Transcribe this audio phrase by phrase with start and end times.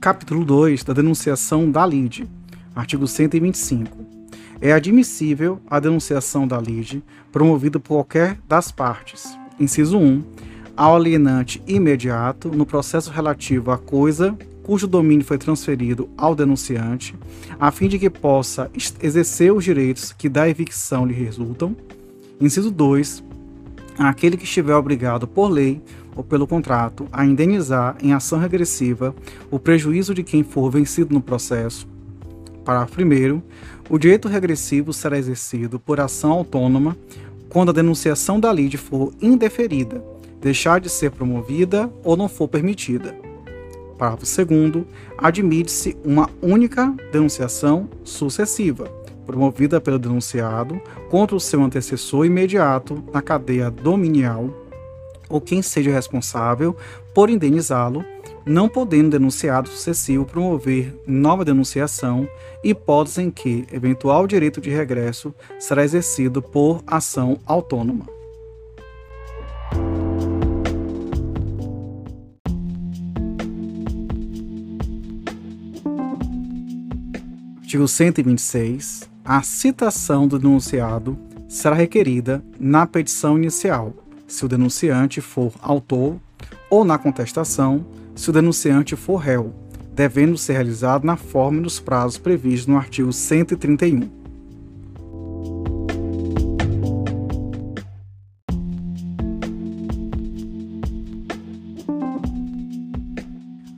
[0.00, 2.24] Capítulo 2 da denunciação da lide.
[2.72, 3.98] Artigo 125.
[4.60, 9.36] É admissível a denunciação da lide promovida por qualquer das partes.
[9.58, 10.22] Inciso 1.
[10.76, 17.16] Ao alienante imediato no processo relativo à coisa cujo domínio foi transferido ao denunciante,
[17.58, 18.70] a fim de que possa
[19.02, 21.74] exercer os direitos que da evicção lhe resultam.
[22.40, 23.24] Inciso 2.
[23.98, 25.82] Aquele que estiver obrigado por lei
[26.18, 29.14] ou pelo contrato a indenizar em ação regressiva
[29.52, 31.86] o prejuízo de quem for vencido no processo.
[32.64, 33.40] Parágrafo 1.
[33.88, 36.96] O direito regressivo será exercido por ação autônoma
[37.48, 40.04] quando a denunciação da lide for indeferida,
[40.40, 43.14] deixar de ser promovida ou não for permitida.
[43.96, 44.84] Parágrafo 2.
[45.16, 48.90] Admite-se uma única denunciação sucessiva,
[49.24, 54.67] promovida pelo denunciado contra o seu antecessor imediato na cadeia dominial
[55.28, 56.76] ou quem seja responsável
[57.14, 58.04] por indenizá-lo,
[58.44, 62.28] não podendo denunciado sucessivo promover nova denunciação,
[62.64, 68.06] hipótese em que eventual direito de regresso será exercido por ação autônoma.
[77.68, 79.10] Artigo 126.
[79.22, 83.92] A citação do denunciado será requerida na petição inicial,
[84.28, 86.20] se o denunciante for autor,
[86.70, 87.84] ou na contestação,
[88.14, 89.54] se o denunciante for réu,
[89.94, 94.18] devendo ser realizado na forma e nos prazos previstos no artigo 131.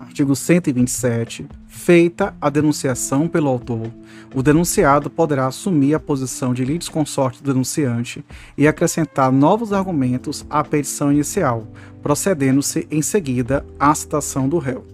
[0.00, 1.46] Artigo 127
[1.80, 3.90] Feita a denunciação pelo autor,
[4.34, 8.22] o denunciado poderá assumir a posição de litisconsorte do denunciante
[8.56, 11.66] e acrescentar novos argumentos à petição inicial,
[12.02, 14.86] procedendo-se em seguida à citação do réu.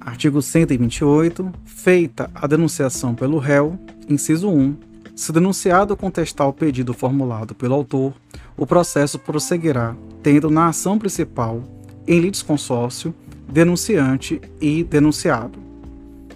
[0.00, 1.52] Artigo 128.
[1.64, 3.76] Feita a denunciação pelo réu,
[4.08, 8.12] inciso 1, se denunciado contestar o pedido formulado pelo autor,
[8.56, 11.62] o processo prosseguirá, tendo na ação principal,
[12.06, 13.14] em litisconsórcio,
[13.48, 15.58] denunciante e denunciado.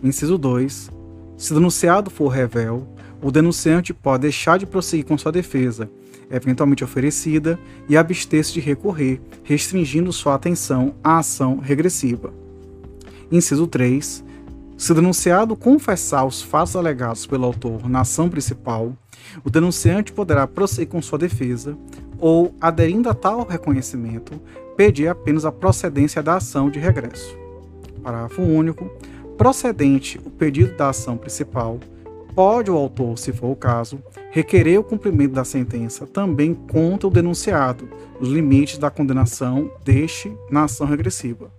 [0.03, 0.91] Inciso 2.
[1.37, 2.87] Se denunciado for revel,
[3.21, 5.91] o denunciante pode deixar de prosseguir com sua defesa,
[6.31, 7.59] eventualmente oferecida,
[7.89, 12.33] e abster-se de recorrer, restringindo sua atenção à ação regressiva.
[13.31, 14.25] Inciso 3.
[14.79, 18.93] Se o denunciado confessar os fatos alegados pelo autor na ação principal,
[19.45, 21.77] o denunciante poderá prosseguir com sua defesa
[22.21, 24.41] ou, aderindo a tal reconhecimento,
[24.77, 27.37] pedir apenas a procedência da ação de regresso.
[28.05, 28.89] Parágrafo único.
[29.37, 31.81] Procedente o pedido da ação principal,
[32.33, 34.01] pode o autor, se for o caso,
[34.31, 37.89] requerer o cumprimento da sentença também contra o denunciado,
[38.21, 41.51] nos limites da condenação deste na ação regressiva.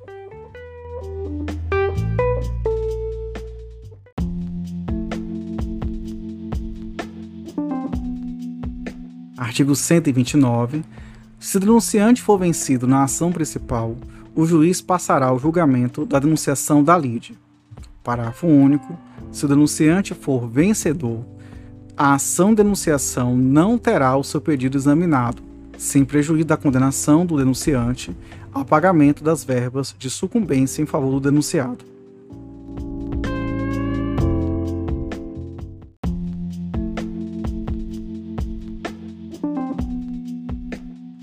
[9.49, 10.83] Artigo 129.
[11.39, 13.97] Se o denunciante for vencido na ação principal,
[14.35, 17.35] o juiz passará o julgamento da denunciação da lide.
[18.03, 18.95] Parágrafo único.
[19.31, 21.25] Se o denunciante for vencedor,
[21.97, 25.41] a ação de denunciação não terá o seu pedido examinado,
[25.79, 28.15] sem prejuízo da condenação do denunciante
[28.53, 31.83] ao pagamento das verbas de sucumbência em favor do denunciado.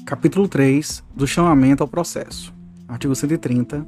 [0.06, 2.54] Capítulo 3 do chamamento ao processo.
[2.86, 3.84] Artigo 130.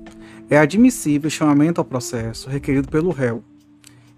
[0.50, 3.44] É admissível chamamento ao processo requerido pelo réu.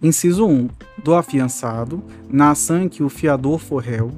[0.03, 0.71] Inciso 1.
[1.05, 4.11] Do afiançado, na ação em que o fiador for réu.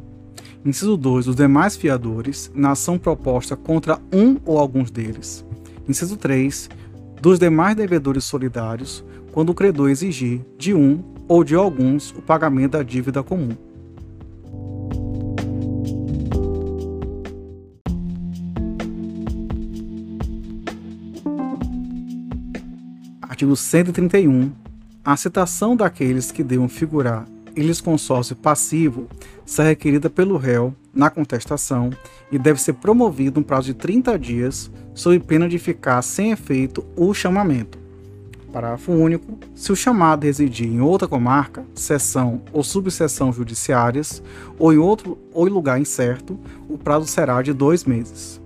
[0.64, 1.26] Inciso 2.
[1.26, 5.44] Dos demais fiadores, na ação proposta contra um ou alguns deles.
[5.88, 6.70] Inciso 3.
[7.20, 12.72] Dos demais devedores solidários, quando o credor exigir de um ou de alguns o pagamento
[12.72, 13.56] da dívida comum.
[23.42, 24.52] Artigo 131.
[25.04, 29.08] A citação daqueles que devam figurar em consórcio passivo
[29.44, 31.90] será requerida pelo réu na contestação
[32.30, 36.84] e deve ser promovido no prazo de 30 dias, sob pena de ficar sem efeito
[36.94, 37.80] o chamamento.
[38.52, 39.36] Parágrafo único.
[39.56, 44.22] Se o chamado residir em outra comarca, seção ou subseção judiciárias,
[44.56, 48.40] ou em outro ou em lugar incerto, o prazo será de dois meses.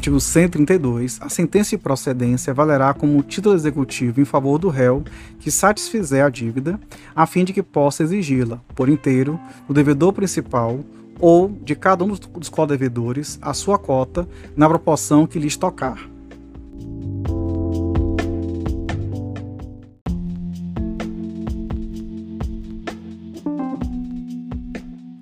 [0.00, 1.18] Artigo 132.
[1.20, 5.04] A sentença de procedência valerá como título executivo em favor do réu
[5.38, 6.80] que satisfizer a dívida,
[7.14, 9.38] a fim de que possa exigi-la, por inteiro,
[9.68, 10.80] do devedor principal
[11.18, 14.26] ou de cada um dos codevedores a sua cota
[14.56, 16.08] na proporção que lhes tocar.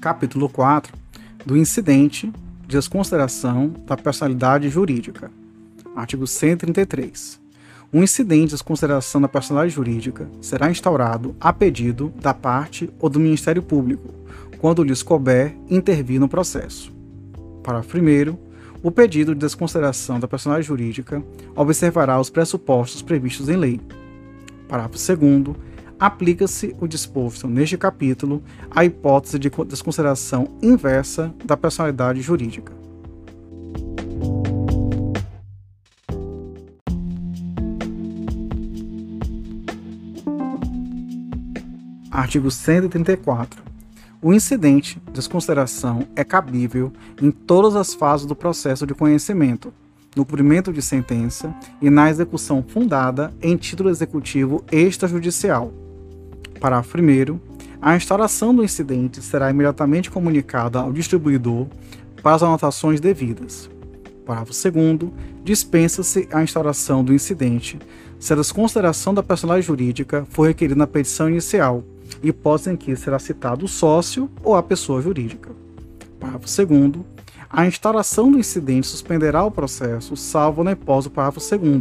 [0.01, 0.97] Capítulo 4
[1.45, 2.33] do incidente
[2.69, 5.31] desconsideração da personalidade jurídica.
[5.97, 7.41] Artigo 133.
[7.91, 13.19] Um incidente de desconsideração da personalidade jurídica será instaurado a pedido da parte ou do
[13.19, 14.13] Ministério Público,
[14.59, 16.93] quando lhes couber intervir no processo.
[17.63, 18.37] Parágrafo 1.
[18.83, 21.25] O pedido de desconsideração da personalidade jurídica
[21.57, 23.81] observará os pressupostos previstos em lei.
[24.69, 25.57] Parágrafo 2
[25.99, 32.73] aplica-se o disposto neste capítulo à hipótese de desconsideração inversa da personalidade jurídica.
[42.11, 43.63] Artigo 134.
[44.21, 46.93] O incidente de desconsideração é cabível
[47.23, 49.73] em todas as fases do processo de conhecimento,
[50.17, 55.73] no cumprimento de sentença e na execução fundada em título executivo extrajudicial
[56.59, 57.39] Parágrafo 1.
[57.81, 61.67] A instauração do incidente será imediatamente comunicada ao distribuidor
[62.23, 63.71] para as anotações devidas.
[64.27, 65.13] Parágrafo 2.
[65.45, 67.79] Dispensa-se a instauração do incidente
[68.19, 71.85] se a desconsideração da personalidade jurídica for requerida na petição inicial,
[72.23, 75.51] hipótese em que será citado o sócio ou a pessoa jurídica.
[76.19, 76.93] Parágrafo 2.
[77.49, 81.81] A instauração do incidente suspenderá o processo, salvo na hipótese do parágrafo 2.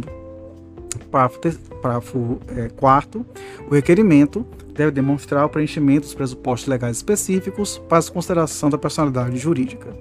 [1.10, 3.26] Parágrafo, parágrafo é, 4.
[3.68, 4.46] O requerimento
[4.78, 9.92] deve demonstrar o preenchimento dos pressupostos legais específicos para a consideração da personalidade jurídica.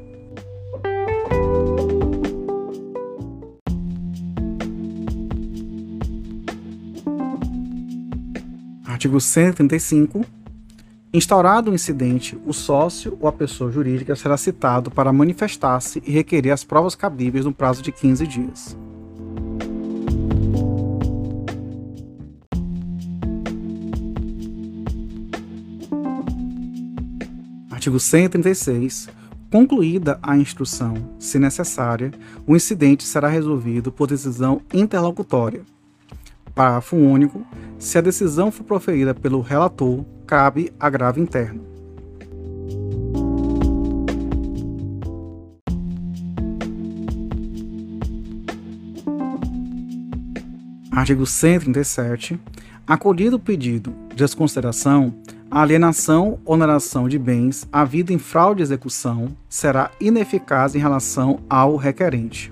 [8.86, 10.24] Artigo 135.
[11.12, 16.52] Instaurado o incidente, o sócio ou a pessoa jurídica será citado para manifestar-se e requerer
[16.52, 18.78] as provas cabíveis no prazo de 15 dias.
[27.88, 29.08] Artigo 136.
[29.50, 32.12] Concluída a instrução, se necessária,
[32.46, 35.62] o incidente será resolvido por decisão interlocutória.
[36.54, 37.48] Parágrafo único.
[37.80, 41.66] Se a decisão for proferida pelo relator, cabe agravo interno.
[50.92, 52.38] Artigo 137.
[52.88, 55.14] Acolhido o pedido de desconsideração,
[55.52, 61.42] a alienação ou oneração de bens havida em fraude de execução será ineficaz em relação
[61.50, 62.50] ao requerente.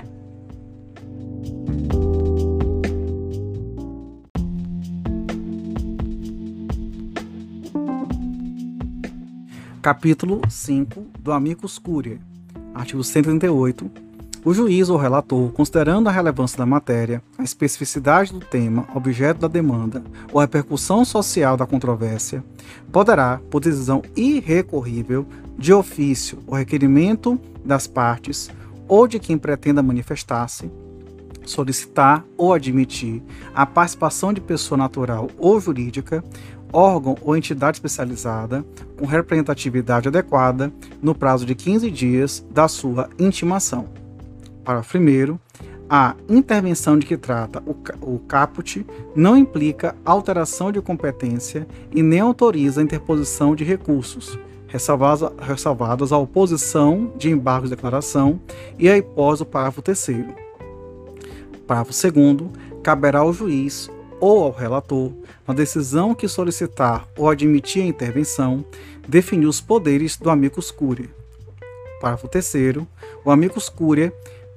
[9.82, 12.20] Capítulo 5 do Amicus Curiae,
[12.74, 13.90] artigo 138
[14.46, 19.48] o juiz ou relator, considerando a relevância da matéria, a especificidade do tema, objeto da
[19.48, 22.44] demanda ou a repercussão social da controvérsia,
[22.92, 25.26] poderá, por decisão irrecorrível,
[25.58, 28.52] de ofício ou requerimento das partes
[28.88, 30.70] ou de quem pretenda manifestar-se,
[31.44, 33.24] solicitar ou admitir
[33.56, 36.24] a participação de pessoa natural ou jurídica,
[36.72, 38.64] órgão ou entidade especializada
[39.00, 40.72] com representatividade adequada
[41.02, 44.05] no prazo de 15 dias da sua intimação.
[44.66, 45.40] Parágrafo 1.
[45.88, 47.64] A intervenção de que trata
[48.02, 48.84] o, caput
[49.16, 57.14] não implica alteração de competência e nem autoriza a interposição de recursos, ressalvadas, a oposição
[57.16, 58.42] de embargos de declaração
[58.80, 60.08] e a hipótese do parágrafo 3.
[61.68, 62.52] Parágrafo 2.
[62.82, 63.88] Caberá ao juiz
[64.20, 65.12] ou ao relator,
[65.48, 68.66] na decisão que solicitar ou admitir a intervenção,
[69.08, 71.12] definir os poderes do amicus curiae.
[72.02, 72.56] Parágrafo 3.
[73.24, 74.12] O amicus curiae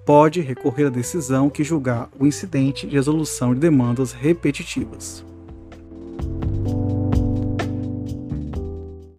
[0.08, 5.22] pode recorrer à decisão que julgar o incidente de resolução de demandas repetitivas.